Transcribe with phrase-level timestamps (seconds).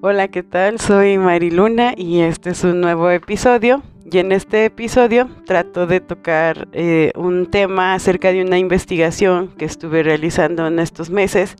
[0.00, 0.78] Hola, ¿qué tal?
[0.78, 3.82] Soy Mariluna y este es un nuevo episodio.
[4.08, 9.64] Y en este episodio trato de tocar eh, un tema acerca de una investigación que
[9.64, 11.56] estuve realizando en estos meses.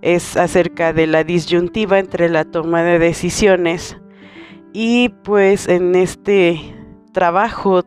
[0.00, 3.96] Es acerca de la disyuntiva entre la toma de decisiones.
[4.72, 6.60] Y pues en este
[7.12, 7.82] trabajo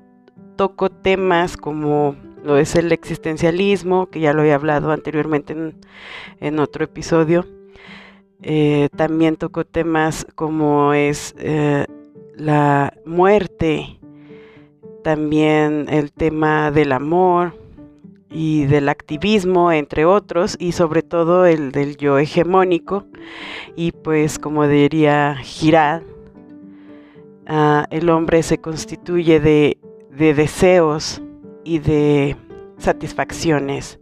[0.57, 5.55] toco temas como lo es el existencialismo, que ya lo he hablado anteriormente
[6.41, 7.45] en otro episodio
[8.41, 11.85] eh, también tocó temas como es eh,
[12.35, 13.99] la muerte,
[15.03, 17.53] también el tema del amor
[18.29, 23.05] y del activismo, entre otros, y sobre todo el del yo hegemónico.
[23.75, 26.03] Y pues como diría Girard,
[27.45, 29.77] ah, el hombre se constituye de
[30.33, 31.21] deseos
[31.65, 32.37] y de
[32.77, 33.98] satisfacciones.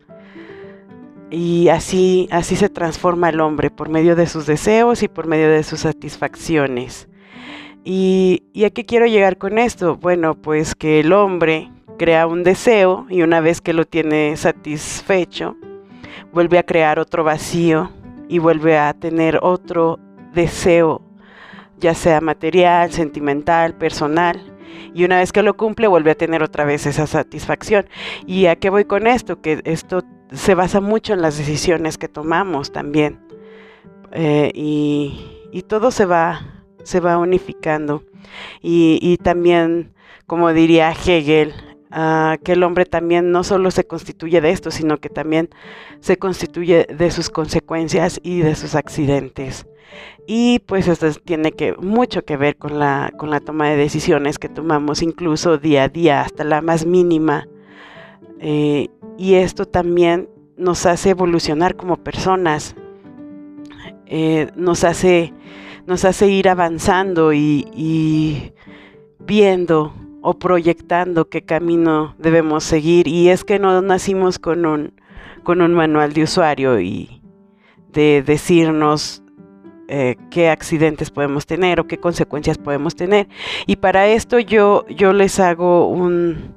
[1.30, 5.50] Y así, así se transforma el hombre por medio de sus deseos y por medio
[5.50, 7.10] de sus satisfacciones.
[7.84, 9.98] ¿Y, a qué quiero llegar con esto?
[9.98, 15.56] Bueno, pues que el hombre crea un deseo y una vez que lo tiene satisfecho,
[16.34, 17.92] vuelve a crear otro vacío
[18.30, 20.00] y vuelve a tener otro
[20.34, 21.02] deseo,
[21.80, 24.54] ya sea material, sentimental, personal.
[24.94, 27.88] Y una vez que lo cumple, vuelve a tener otra vez esa satisfacción.
[28.26, 29.42] ¿Y a qué voy con esto?
[29.42, 33.20] Que esto se basa mucho en las decisiones que tomamos también.
[34.12, 38.04] Eh, y, todo se va, se va unificando.
[38.62, 39.94] Y, también,
[40.28, 41.54] como diría Hegel,
[41.92, 45.50] ah, que el hombre también no solo se constituye de esto, sino que también
[46.00, 49.66] se constituye de sus consecuencias y de sus accidentes.
[50.28, 54.38] Y pues esto tiene que, mucho que ver con la, con la toma de decisiones
[54.38, 57.48] que tomamos incluso día a día, hasta la más mínima.
[58.40, 62.76] Eh, y esto también nos hace evolucionar como personas,
[64.06, 65.34] eh, nos, hace,
[65.86, 68.54] nos hace ir avanzando y,
[69.20, 73.08] viendo o proyectando qué camino debemos seguir.
[73.08, 74.94] Y es que no nacimos con un,
[75.44, 77.22] con un manual de usuario y
[77.92, 79.24] de decirnos
[79.90, 83.28] eh, qué accidentes podemos tener o qué consecuencias podemos tener.
[83.66, 86.56] Y para esto yo, yo les hago un,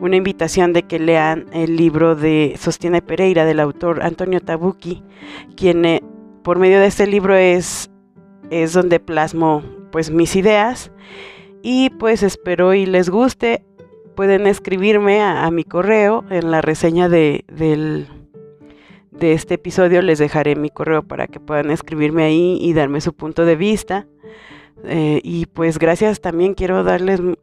[0.00, 5.02] una invitación de que lean el libro de Sostiene Pereira del autor Antonio Tabucchi,
[5.56, 6.02] quien eh,
[6.42, 7.90] por medio de este libro es,
[8.50, 10.92] es donde plasmo pues mis ideas
[11.62, 13.64] y pues espero y les guste.
[14.14, 18.08] Pueden escribirme a, mi correo en la reseña de, del,
[19.12, 20.02] de este episodio.
[20.02, 24.08] Les dejaré mi correo para que puedan escribirme ahí y darme su punto de vista.
[24.84, 27.34] Eh, y pues gracias también quiero darles mm,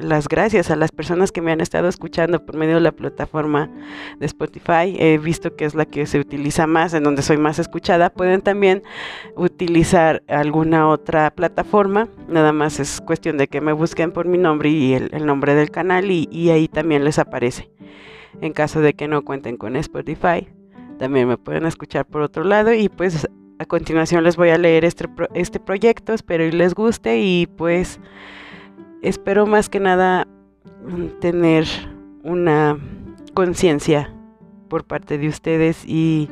[0.00, 3.70] las gracias a las personas que me han estado escuchando por medio de la plataforma
[4.18, 4.94] de Spotify.
[4.98, 8.10] He visto que es la que se utiliza más, en donde soy más escuchada.
[8.10, 8.82] Pueden también
[9.36, 12.08] utilizar alguna otra plataforma.
[12.28, 15.70] Nada más es cuestión de que me busquen por mi nombre y el, nombre del
[15.70, 17.70] canal y ahí también les aparece.
[18.40, 20.48] En caso de que no cuenten con Spotify,
[20.98, 23.28] también me pueden escuchar por otro lado y pues
[23.62, 28.00] a continuación les voy a leer este, este proyecto, espero y les guste y pues
[29.02, 30.26] espero más que nada
[31.20, 31.64] tener
[32.24, 32.76] una
[33.34, 34.12] conciencia
[34.68, 36.28] por parte de ustedes y,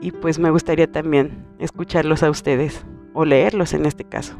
[0.00, 4.36] y pues me gustaría también escucharlos a ustedes o leerlos en este caso.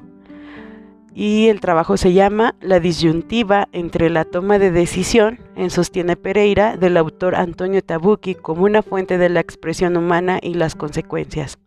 [1.12, 6.76] Y el trabajo se llama La disyuntiva entre la toma de decisión, en Sostiene Pereira,
[6.76, 11.58] del autor Antonio Tabucchi, como una fuente de la expresión humana y las consecuencias.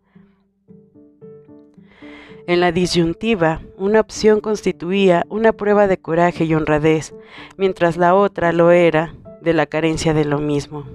[2.47, 7.13] En la disyuntiva, una opción constituía una prueba de coraje y honradez,
[7.57, 10.85] mientras la otra lo era de la carencia de lo mismo.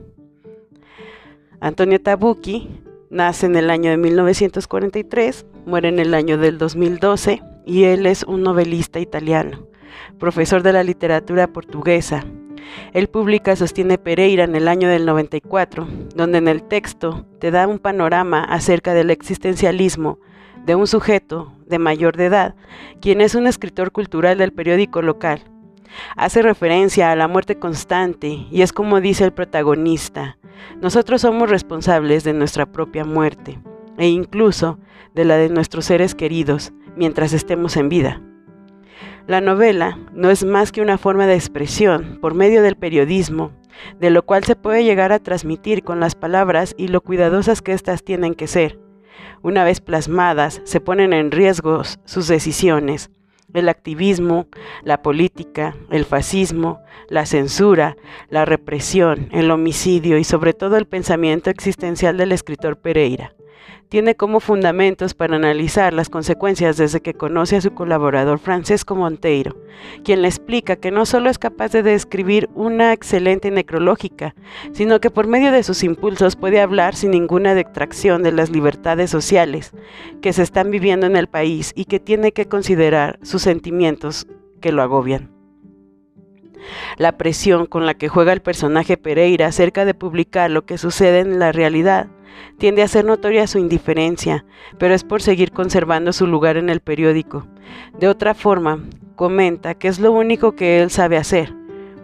[1.60, 2.70] Antonio Tabucchi
[3.10, 8.22] nace en el año de 1943, muere en el año del 2012 y él es
[8.22, 9.66] un novelista italiano,
[10.19, 12.24] profesor de la literatura portuguesa.
[12.94, 17.69] Él publica Sostiene Pereira en el año del 94, donde en el texto te da
[17.69, 20.19] un panorama acerca del existencialismo
[20.64, 22.55] de un sujeto de mayor de edad,
[23.00, 25.43] quien es un escritor cultural del periódico local.
[26.17, 30.38] Hace referencia a la muerte constante y es como dice el protagonista,
[30.81, 33.59] nosotros somos responsables de nuestra propia muerte
[33.99, 34.79] e incluso
[35.14, 38.23] de la de nuestros seres queridos mientras estemos en vida.
[39.26, 43.53] La novela no es más que una forma de expresión por medio del periodismo,
[44.00, 47.73] de lo cual se puede llegar a transmitir con las palabras y lo cuidadosas que
[47.73, 48.79] éstas tienen que ser,
[49.42, 53.10] una vez plasmadas, se ponen en riesgo sus decisiones.
[53.52, 54.46] El activismo,
[54.82, 57.96] la política, el fascismo, la censura,
[58.30, 63.34] la represión, el homicidio y sobre todo el pensamiento existencial del escritor Pereira.
[63.88, 69.56] Tiene como fundamentos para analizar las consecuencias desde que conoce a su colaborador Francesco Monteiro,
[70.03, 74.35] quien le explica que no solo es capaz de describir una excelente necrológica,
[74.73, 79.11] sino que por medio de sus impulsos puede hablar sin ninguna detracción de las libertades
[79.11, 79.73] sociales
[80.23, 84.26] que se están viviendo en el país y que tiene que considerar sus sentimientos
[84.61, 85.31] que lo agobian.
[86.97, 91.20] La presión con la que juega el personaje Pereira acerca de publicar lo que sucede
[91.20, 92.09] en la realidad
[92.58, 94.44] tiende a hacer notoria su indiferencia,
[94.79, 97.46] pero es por seguir conservando su lugar en el periódico.
[97.99, 98.81] De otra forma,
[99.17, 101.55] comenta que es lo único que él sabe hacer.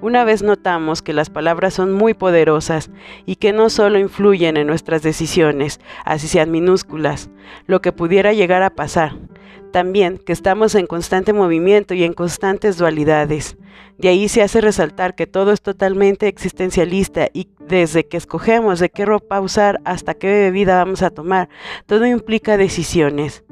[0.00, 2.90] Una vez notamos que las palabras son muy poderosas
[3.26, 7.30] y que no solo influyen en nuestras decisiones, así sean minúsculas,
[7.66, 9.16] lo que pudiera llegar a pasar,
[9.72, 13.56] también que estamos en constante movimiento y en constantes dualidades.
[13.98, 18.90] De ahí se hace resaltar que todo es totalmente existencialista y desde que escogemos de
[18.90, 21.48] qué ropa usar hasta qué bebida vamos a tomar,
[21.86, 23.44] todo implica decisiones.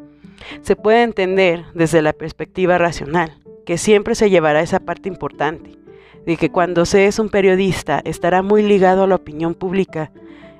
[0.62, 5.72] Se puede entender desde la perspectiva racional, que siempre se llevará esa parte importante,
[6.24, 10.12] de que cuando se es un periodista estará muy ligado a la opinión pública,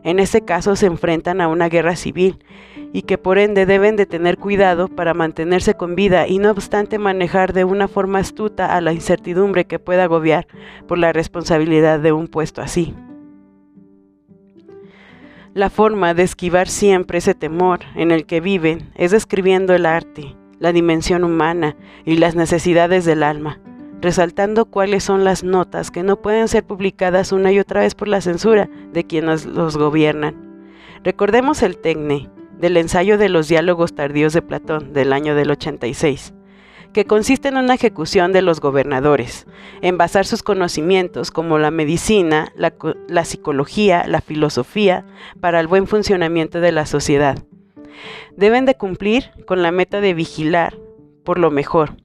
[0.06, 2.38] en ese caso se enfrentan a una guerra civil
[2.93, 7.00] y que por ende deben de tener cuidado para mantenerse con vida y no obstante
[7.00, 10.47] manejar de una forma astuta a la incertidumbre que pueda agobiar
[10.87, 12.94] por la responsabilidad de un puesto así.
[15.55, 20.37] La forma de esquivar siempre ese temor en el que viven es describiendo el arte,
[20.61, 21.75] la dimensión humana
[22.05, 23.59] y las necesidades del alma
[24.06, 28.06] resaltando cuáles son las notas que no pueden ser publicadas una y otra vez por
[28.06, 30.62] la censura de quienes los gobiernan.
[31.03, 36.35] Recordemos el Tecne, del ensayo de los diálogos tardíos de Platón del año del 86,
[36.93, 39.49] que consiste en una ejecución de los gobernadores,
[39.81, 42.75] en basar sus conocimientos como la medicina, la,
[43.09, 45.05] la psicología, la filosofía,
[45.41, 47.41] para el buen funcionamiento de la sociedad.
[48.37, 50.79] Deben de cumplir con la meta de vigilar
[51.25, 51.97] por lo mejor,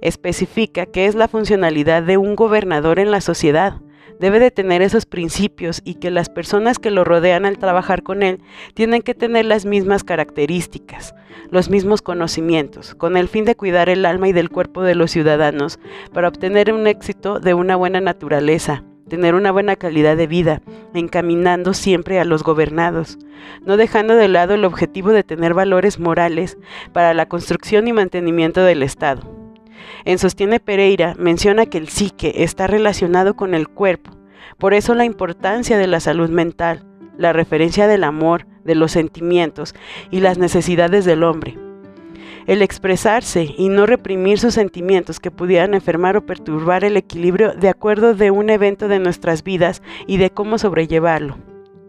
[0.00, 3.80] Especifica qué es la funcionalidad de un gobernador en la sociedad.
[4.20, 8.22] Debe de tener esos principios y que las personas que lo rodean al trabajar con
[8.22, 8.40] él
[8.74, 11.14] tienen que tener las mismas características,
[11.50, 15.10] los mismos conocimientos, con el fin de cuidar el alma y del cuerpo de los
[15.10, 15.80] ciudadanos
[16.12, 20.62] para obtener un éxito de una buena naturaleza, tener una buena calidad de vida,
[20.94, 23.18] encaminando siempre a los gobernados,
[23.66, 26.58] no dejando de lado el objetivo de tener valores morales
[26.92, 29.31] para la construcción y mantenimiento del Estado.
[30.04, 34.12] En Sostiene Pereira menciona que el psique está relacionado con el cuerpo,
[34.58, 36.84] por eso la importancia de la salud mental,
[37.18, 39.74] la referencia del amor, de los sentimientos
[40.10, 41.58] y las necesidades del hombre.
[42.46, 47.68] El expresarse y no reprimir sus sentimientos que pudieran enfermar o perturbar el equilibrio de
[47.68, 51.38] acuerdo de un evento de nuestras vidas y de cómo sobrellevarlo.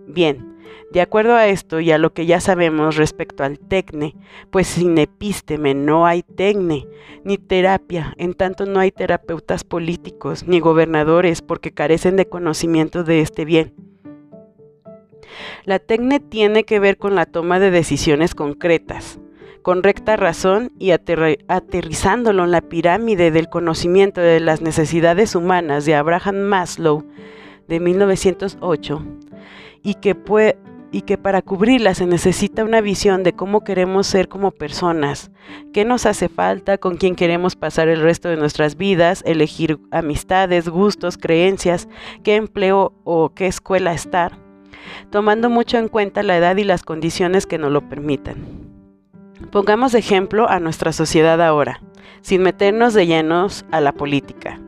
[0.07, 0.53] Bien,
[0.92, 4.15] de acuerdo a esto y a lo que ya sabemos respecto al tecne,
[4.51, 6.88] pues sin epísteme no hay tecne,
[7.24, 13.21] ni terapia, en tanto no hay terapeutas políticos ni gobernadores porque carecen de conocimiento de
[13.21, 13.74] este bien.
[15.65, 19.19] La tecne tiene que ver con la toma de decisiones concretas,
[19.63, 25.95] con recta razón y aterrizándolo en la pirámide del conocimiento de las necesidades humanas de
[25.95, 27.04] Abraham Maslow
[27.68, 29.01] de 1908
[29.83, 30.57] y que puede
[30.94, 35.31] y que para cubrirla se necesita una visión de cómo queremos ser como personas,
[35.73, 40.69] qué nos hace falta, con quién queremos pasar el resto de nuestras vidas, elegir amistades,
[40.69, 41.90] gustos, creencias,
[42.23, 44.37] qué empleo o qué escuela estar,
[45.09, 48.37] tomando mucho en cuenta la edad y las condiciones que nos lo permitan.
[49.52, 51.81] Pongamos ejemplo a nuestra sociedad ahora,
[52.21, 54.61] sin meternos de llenos a la política,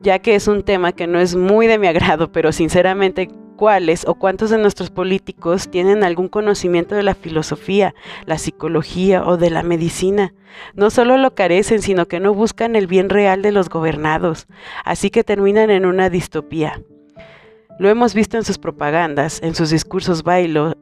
[0.00, 4.06] ya que es un tema que no es muy de mi agrado, pero sinceramente cuáles
[4.06, 9.50] o cuántos de nuestros políticos tienen algún conocimiento de la filosofía, la psicología o de
[9.50, 10.32] la medicina.
[10.74, 14.46] No solo lo carecen, sino que no buscan el bien real de los gobernados,
[14.84, 16.80] así que terminan en una distopía.
[17.80, 20.74] Lo hemos visto en sus propagandas, en sus discursos bailo,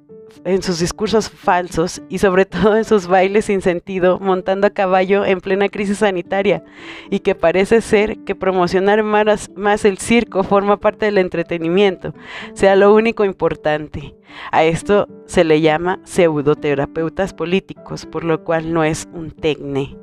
[0.45, 5.25] en sus discursos falsos y sobre todo en sus bailes sin sentido montando a caballo
[5.25, 6.63] en plena crisis sanitaria
[7.11, 12.15] y que parece ser que promocionar más, el circo forma parte del entretenimiento,
[12.55, 14.15] sea lo único importante.
[14.53, 19.97] A esto se le llama pseudoterapeutas políticos, por lo cual no es un tecne.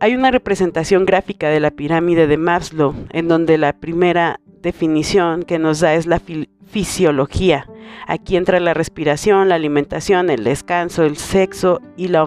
[0.00, 5.58] Hay una representación gráfica de la pirámide de Maslow, en donde la primera definición que
[5.58, 6.20] nos da es la
[6.66, 7.68] fisiología.
[8.06, 12.26] Aquí entra la respiración, la alimentación, el descanso, el sexo y la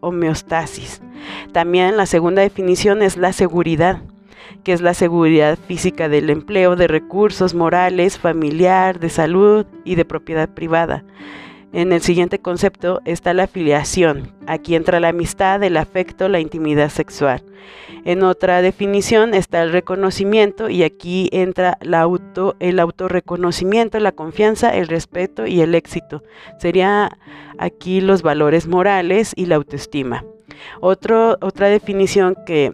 [0.00, 1.02] homeostasis.
[1.52, 4.02] También la segunda definición es la seguridad,
[4.62, 10.04] que es la seguridad física del empleo de recursos morales, familiar, de salud y de
[10.04, 11.04] propiedad privada.
[11.76, 14.32] En el siguiente concepto está la afiliación.
[14.46, 17.42] Aquí entra la amistad, el afecto, la intimidad sexual.
[18.06, 24.74] En otra definición está el reconocimiento y aquí entra la auto, el autorreconocimiento, la confianza,
[24.74, 26.22] el respeto y el éxito.
[26.58, 27.18] Sería
[27.58, 30.24] aquí los valores morales y la autoestima.
[30.80, 32.72] otra definición que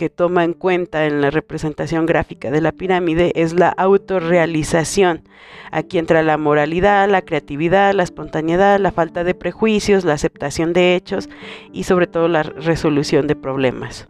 [0.00, 5.24] que toma en cuenta en la representación gráfica de la pirámide es la autorrealización.
[5.72, 10.96] Aquí entra la moralidad, la creatividad, la espontaneidad, la falta de prejuicios, la aceptación de
[10.96, 11.28] hechos
[11.70, 14.08] y sobre todo la resolución de problemas.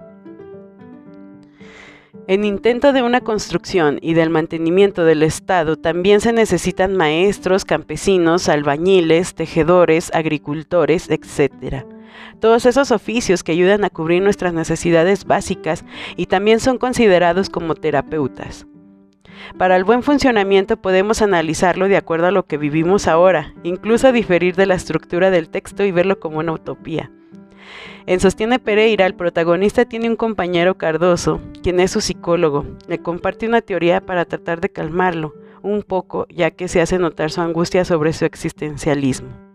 [2.29, 8.49] En intento de una construcción y del mantenimiento del Estado también se necesitan maestros, campesinos,
[8.49, 11.85] albañiles, tejedores, agricultores, etc
[12.41, 15.85] todos esos oficios que ayudan a cubrir nuestras necesidades básicas
[16.17, 18.67] y también son considerados como terapeutas.
[19.59, 24.55] Para el buen funcionamiento podemos analizarlo de acuerdo a lo que vivimos ahora, incluso diferir
[24.55, 27.11] de la estructura del texto y verlo como una utopía.
[28.07, 32.65] En Sostiene Pereira, el protagonista tiene un compañero Cardoso, quien es su psicólogo.
[32.89, 37.31] Le comparte una teoría para tratar de calmarlo un poco, ya que se hace notar
[37.31, 39.50] su angustia sobre su existencialismo.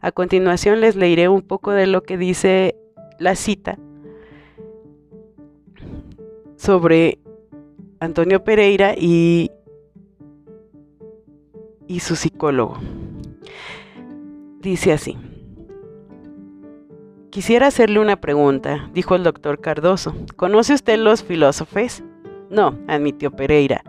[0.00, 2.76] A continuación les leeré un poco de lo que dice
[3.18, 3.78] la cita
[6.56, 7.18] sobre
[8.00, 9.50] Antonio Pereira y,
[11.86, 12.78] y su psicólogo.
[14.60, 15.16] Dice así.
[17.30, 20.14] Quisiera hacerle una pregunta, dijo el doctor Cardoso.
[20.36, 22.02] ¿Conoce usted los filósofos?
[22.50, 23.84] No, admitió Pereira.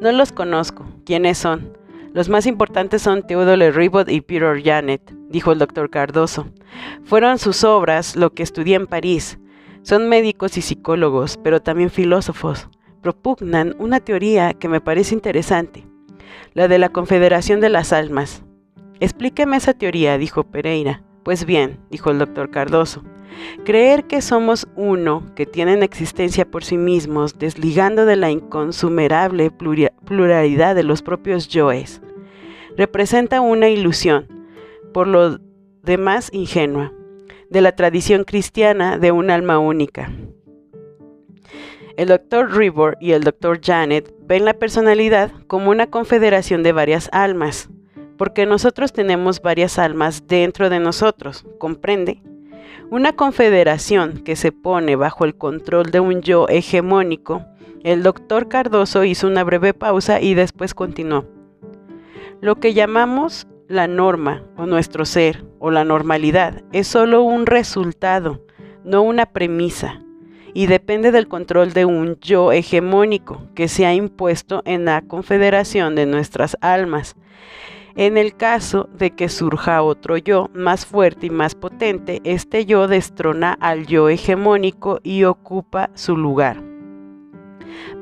[0.00, 0.84] No los conozco.
[1.04, 1.79] ¿Quiénes son?
[2.12, 6.46] Los más importantes son Theodore Ribot y Peter Janet, dijo el doctor Cardoso.
[7.04, 9.38] Fueron sus obras lo que estudié en París.
[9.82, 12.68] Son médicos y psicólogos, pero también filósofos.
[13.00, 15.86] Propugnan una teoría que me parece interesante,
[16.52, 18.42] la de la confederación de las almas.
[18.98, 21.04] Explíqueme esa teoría, dijo Pereira.
[21.30, 23.04] Pues bien, dijo el doctor Cardoso,
[23.64, 30.74] creer que somos uno, que tienen existencia por sí mismos, desligando de la inconsumerable pluralidad
[30.74, 32.02] de los propios yoes,
[32.76, 34.26] representa una ilusión,
[34.92, 35.38] por lo
[35.84, 36.92] demás ingenua,
[37.48, 40.10] de la tradición cristiana de un alma única.
[41.96, 47.08] El doctor Ribor y el doctor Janet ven la personalidad como una confederación de varias
[47.12, 47.70] almas,
[48.20, 52.20] porque nosotros tenemos varias almas dentro de nosotros, ¿comprende?
[52.90, 57.46] Una confederación que se pone bajo el control de un yo hegemónico.
[57.82, 61.24] El doctor Cardoso hizo una breve pausa y después continuó.
[62.42, 68.44] Lo que llamamos la norma o nuestro ser o la normalidad es solo un resultado,
[68.84, 70.04] no una premisa,
[70.52, 75.94] y depende del control de un yo hegemónico que se ha impuesto en la confederación
[75.94, 77.16] de nuestras almas.
[77.96, 82.86] En el caso de que surja otro yo más fuerte y más potente, este yo
[82.88, 86.62] destrona al yo hegemónico y ocupa su lugar,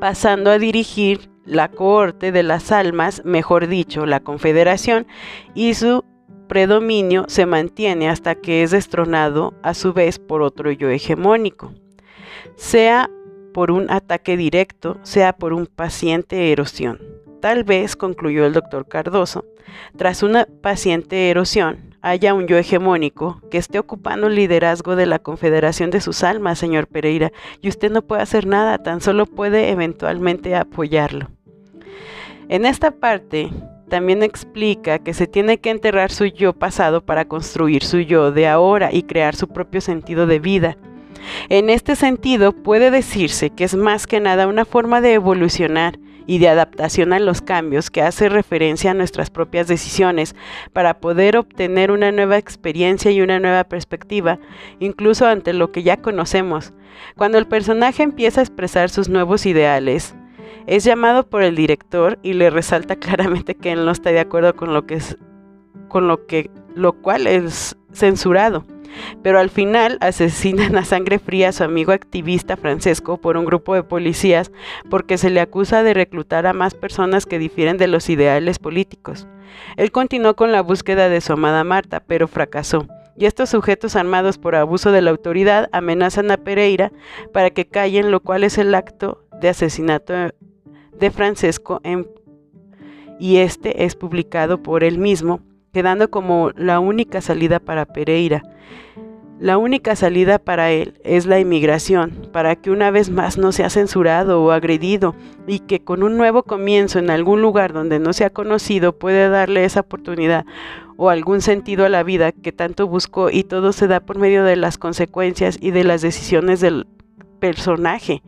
[0.00, 5.07] pasando a dirigir la cohorte de las almas, mejor dicho, la confederación,
[5.54, 6.04] y su
[6.49, 11.73] predominio se mantiene hasta que es destronado a su vez por otro yo hegemónico,
[12.57, 13.11] sea
[13.54, 17.00] por un ataque directo, sea por un paciente erosión.
[17.40, 19.45] Tal vez, concluyó el doctor Cardoso,
[19.97, 25.21] tras una paciente erosión, haya un yo hegemónico que esté ocupando el liderazgo de la
[25.21, 29.71] confederación de sus almas, señor Pereira, y usted no puede hacer nada, tan solo puede
[29.71, 31.28] eventualmente apoyarlo.
[32.49, 33.50] En esta parte,
[33.88, 38.49] también explica que se tiene que enterrar su yo pasado para construir su yo de
[38.49, 40.76] ahora y crear su propio sentido de vida.
[41.49, 46.38] En este sentido, puede decirse que es más que nada una forma de evolucionar y
[46.38, 50.37] de adaptación a los cambios que hace referencia a nuestras propias decisiones
[50.75, 54.38] para poder obtener una nueva experiencia y una nueva perspectiva,
[54.78, 56.75] incluso ante lo que ya conocemos.
[57.16, 60.14] Cuando el personaje empieza a expresar sus nuevos ideales,
[60.66, 64.54] es llamado por el director y le resalta claramente que él no está de acuerdo
[64.54, 65.16] con lo que es
[65.88, 68.66] con lo que lo cual es censurado.
[69.23, 73.75] Pero al final asesinan a sangre fría a su amigo activista Francesco por un grupo
[73.75, 74.50] de policías
[74.90, 79.26] porque se le acusa de reclutar a más personas que difieren de los ideales políticos.
[79.76, 82.87] Él continuó con la búsqueda de su amada Marta, pero fracasó.
[83.16, 86.92] Y estos sujetos armados por abuso de la autoridad amenazan a Pereira
[87.33, 90.14] para que callen, lo cual es el acto de asesinato
[90.92, 91.80] de Francesco
[93.18, 95.40] y este es publicado por él mismo
[95.72, 98.42] quedando como la única salida para Pereira.
[99.40, 103.70] La única salida para él es la inmigración, para que una vez más no sea
[103.70, 105.14] censurado o agredido
[105.46, 109.64] y que con un nuevo comienzo en algún lugar donde no sea conocido puede darle
[109.64, 110.44] esa oportunidad
[110.96, 114.42] o algún sentido a la vida que tanto buscó y todo se da por medio
[114.42, 116.88] de las consecuencias y de las decisiones del
[117.38, 118.25] personaje.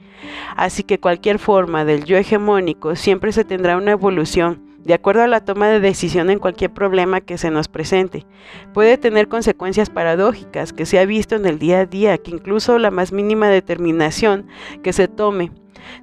[0.54, 5.26] Así que cualquier forma del yo hegemónico siempre se tendrá una evolución de acuerdo a
[5.26, 8.26] la toma de decisión en cualquier problema que se nos presente.
[8.72, 12.78] Puede tener consecuencias paradójicas que se ha visto en el día a día, que incluso
[12.78, 14.46] la más mínima determinación
[14.82, 15.52] que se tome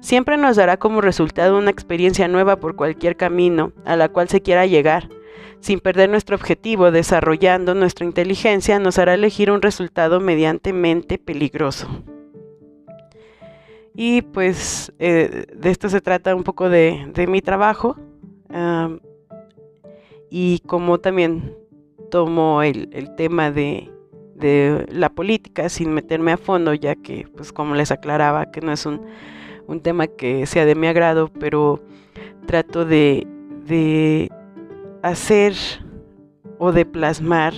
[0.00, 4.42] siempre nos dará como resultado una experiencia nueva por cualquier camino a la cual se
[4.42, 5.08] quiera llegar.
[5.60, 11.88] Sin perder nuestro objetivo, desarrollando nuestra inteligencia, nos hará elegir un resultado mediantemente peligroso.
[13.94, 17.96] Y pues eh, de esto se trata un poco de, de mi trabajo,
[20.30, 21.56] y como también
[22.10, 23.90] tomo el, tema de,
[24.90, 28.86] la política sin meterme a fondo, ya que, pues como les aclaraba, que no es
[28.86, 29.00] un,
[29.82, 31.82] tema que sea de mi agrado, pero
[32.46, 33.26] trato de,
[33.66, 34.30] de
[35.02, 35.54] hacer
[36.58, 37.52] o de plasmar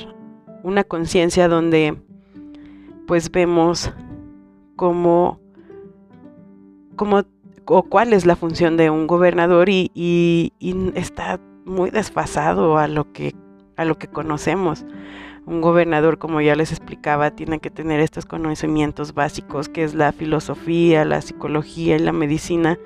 [0.63, 1.97] una conciencia donde
[3.07, 3.93] pues vemos
[4.77, 5.41] cómo,
[6.97, 7.25] cómo
[7.71, 10.53] o cuál es la función de un gobernador y,
[10.95, 13.35] está muy desfasado a lo que
[13.77, 14.85] a lo que conocemos.
[15.47, 20.13] Un gobernador, como ya les explicaba, tiene que tener estos conocimientos básicos, que es la
[20.13, 22.79] filosofía, la psicología y la medicina,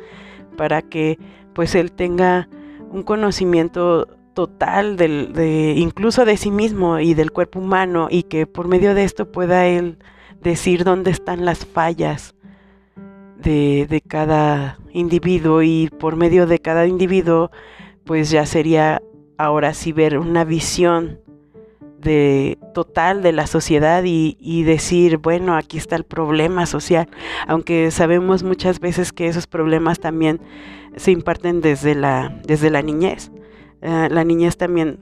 [0.56, 1.18] para que
[1.52, 2.48] pues él tenga
[2.90, 8.46] un conocimiento total del, de, incluso de sí mismo y del cuerpo humano y que
[8.46, 9.98] por medio de esto pueda él
[10.40, 12.33] decir dónde están las fallas
[13.44, 17.50] de, cada individuo y por medio de cada individuo
[18.04, 19.02] pues ya sería
[19.38, 21.20] ahora sí ver una visión
[22.00, 27.08] de total de la sociedad y, y, decir, bueno, aquí está el problema social,
[27.46, 30.40] aunque sabemos muchas veces que esos problemas también
[30.96, 33.30] se imparten desde la, desde la niñez.
[33.80, 34.98] Eh, la niñez también,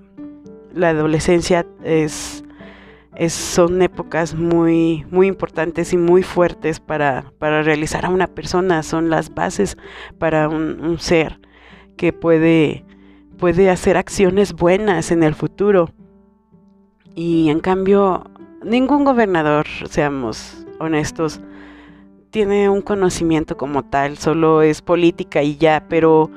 [0.74, 2.44] la adolescencia es
[3.28, 9.34] son épocas muy, muy importantes y muy fuertes para, realizar a una persona, son las
[9.34, 9.76] bases
[10.18, 11.38] para un, ser
[11.96, 12.84] que puede,
[13.38, 15.90] puede hacer acciones buenas en el futuro.
[17.14, 18.24] Y en cambio,
[18.64, 21.40] ningún gobernador, seamos honestos,
[22.30, 26.30] tiene un conocimiento como tal, solo es política y ya, pero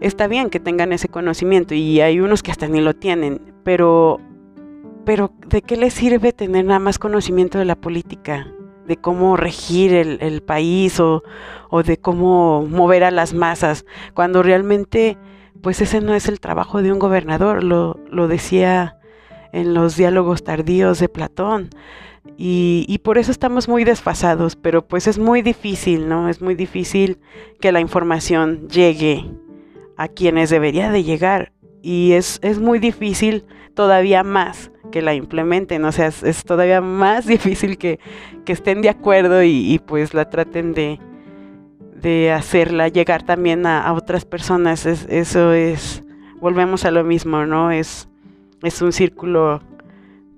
[0.00, 4.20] está bien que tengan ese conocimiento y hay unos que hasta ni lo tienen, pero
[5.10, 8.46] pero ¿de qué le sirve tener nada más conocimiento de la política?
[8.86, 11.24] de cómo regir el, país o,
[11.84, 15.18] de cómo mover a las masas, cuando realmente
[15.62, 18.98] pues ese no es el trabajo de un gobernador, lo, lo decía
[19.52, 21.70] en los diálogos tardíos de Platón.
[22.36, 26.28] Y, y, por eso estamos muy desfasados, pero pues es muy difícil, ¿no?
[26.28, 27.18] Es muy difícil
[27.60, 29.28] que la información llegue
[29.96, 31.52] a quienes debería de llegar.
[31.82, 37.26] Y es, es muy difícil todavía más que la implementen, o sea, es, todavía más
[37.34, 37.98] difícil que,
[38.46, 40.98] estén de acuerdo y, pues la traten de,
[41.94, 44.86] de hacerla llegar también a, otras personas.
[44.86, 46.02] eso es,
[46.40, 47.70] volvemos a lo mismo, ¿no?
[47.70, 48.08] Es,
[48.62, 49.62] es un círculo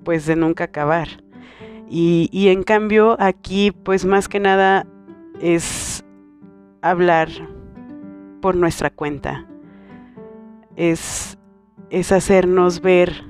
[0.05, 1.09] pues de nunca acabar.
[1.89, 4.87] Y, y en cambio aquí pues más que nada
[5.41, 6.05] es
[6.83, 7.29] hablar
[8.43, 9.47] por nuestra cuenta.
[10.77, 11.39] Es,
[11.91, 13.25] es hacernos ver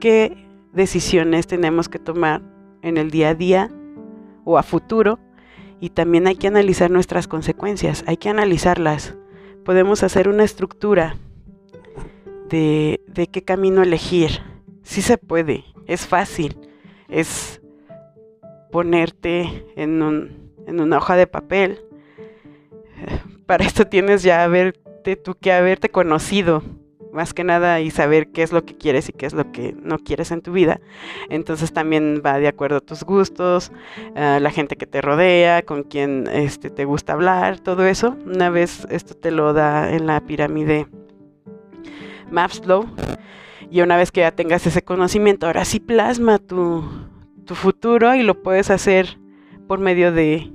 [0.00, 2.42] qué decisiones tenemos que tomar
[2.82, 3.70] en el día a día
[4.44, 5.18] o a futuro
[5.80, 9.16] y también hay que analizar nuestras consecuencias, hay que analizarlas.
[9.64, 11.16] Podemos hacer una estructura
[12.48, 13.00] de,
[13.32, 14.30] qué camino elegir.
[14.82, 16.56] Sí se puede, es fácil,
[17.08, 17.60] es
[18.70, 21.80] ponerte en, un, en una hoja de papel.
[23.46, 24.46] Para esto tienes ya
[25.16, 26.62] tú que haberte conocido,
[27.12, 29.72] más que nada y saber qué es lo que quieres y qué es lo que
[29.80, 30.80] no quieres en tu vida.
[31.30, 33.70] Entonces también va de acuerdo a tus gustos,
[34.14, 38.16] la gente que te rodea, con quien este, te gusta hablar, todo eso.
[38.26, 40.88] Una vez esto te lo da en la pirámide
[42.30, 42.86] Mapslow.
[43.70, 46.84] Y una vez que ya tengas ese conocimiento, ahora sí plasma tu,
[47.44, 49.18] tu futuro y lo puedes hacer
[49.66, 50.50] por medio de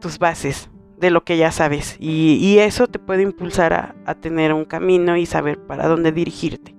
[0.00, 0.69] tus bases
[1.00, 1.96] de lo que ya sabes.
[1.98, 6.74] Y, eso te puede impulsar a, tener un camino y saber para dónde dirigirte.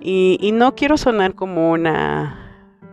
[0.00, 2.40] Y, no quiero sonar como una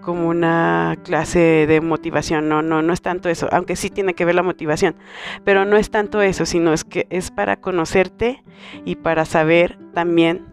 [0.02, 4.26] como una clase de motivación, no, no, no es tanto eso, aunque sí tiene que
[4.26, 4.96] ver la motivación,
[5.44, 8.44] pero no es tanto eso, sino es que es para conocerte
[8.84, 10.44] y para saber también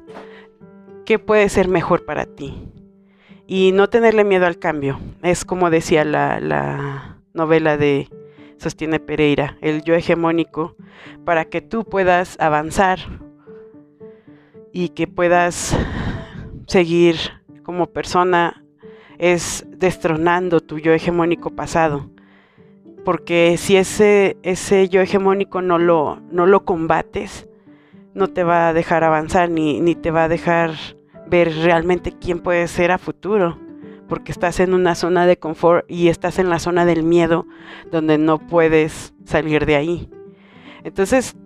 [1.07, 2.69] qué puede ser mejor para ti.
[3.47, 5.01] y no tenerle miedo al cambio.
[5.23, 8.11] Es como decía la, la novela de
[8.59, 10.77] Sostiene Pereira, el yo hegemónico,
[11.25, 12.99] para que tú puedas avanzar
[14.73, 15.77] y que puedas
[16.67, 17.17] seguir
[17.63, 18.65] como persona
[19.19, 22.11] es destronando tu yo hegemónico pasado.
[23.05, 27.49] Porque si ese, ese yo hegemónico no lo, no lo combates,
[28.15, 30.73] no te va a dejar avanzar ni, ni te va a dejar
[31.29, 33.59] ver realmente quién puede ser a futuro.
[34.09, 37.47] Porque estás en una zona de confort y estás en la zona del miedo
[37.91, 40.11] donde no puedes salir de ahí.
[40.85, 41.37] Entonces,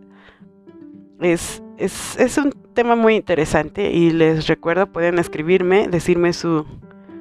[1.21, 6.67] es, es, es un tema muy interesante y les recuerdo, pueden escribirme, decirme su,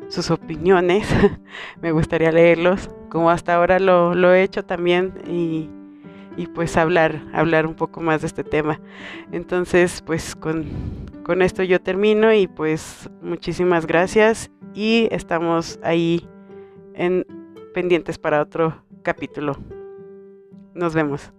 [0.10, 1.08] sus opiniones.
[1.82, 5.70] Me gustaría leerlos, como hasta ahora lo, lo he hecho también y,
[6.38, 8.80] y, pues hablar, hablar un poco más de este tema.
[9.32, 10.66] Entonces, pues con,
[11.24, 16.28] con esto yo termino y pues muchísimas gracias y estamos ahí
[16.94, 17.26] en
[17.74, 19.56] pendientes para otro capítulo.
[20.74, 21.34] Nos vemos.